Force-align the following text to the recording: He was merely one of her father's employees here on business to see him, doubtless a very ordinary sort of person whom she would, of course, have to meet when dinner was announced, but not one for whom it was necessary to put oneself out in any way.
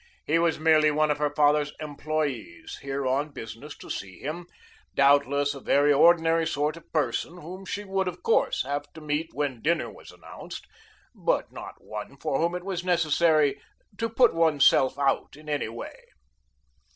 He 0.25 0.39
was 0.39 0.57
merely 0.59 0.89
one 0.89 1.11
of 1.11 1.19
her 1.19 1.29
father's 1.29 1.73
employees 1.79 2.79
here 2.81 3.05
on 3.05 3.29
business 3.29 3.77
to 3.77 3.87
see 3.91 4.17
him, 4.19 4.47
doubtless 4.95 5.53
a 5.53 5.59
very 5.59 5.93
ordinary 5.93 6.47
sort 6.47 6.75
of 6.75 6.91
person 6.91 7.37
whom 7.37 7.65
she 7.65 7.83
would, 7.83 8.07
of 8.07 8.23
course, 8.23 8.63
have 8.63 8.91
to 8.93 8.99
meet 9.01 9.29
when 9.33 9.61
dinner 9.61 9.91
was 9.91 10.09
announced, 10.11 10.65
but 11.13 11.51
not 11.51 11.75
one 11.83 12.17
for 12.17 12.39
whom 12.39 12.55
it 12.55 12.65
was 12.65 12.83
necessary 12.83 13.61
to 13.99 14.09
put 14.09 14.33
oneself 14.33 14.97
out 14.97 15.35
in 15.37 15.47
any 15.47 15.69
way. 15.69 15.93